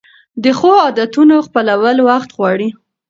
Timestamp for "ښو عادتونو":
0.57-1.35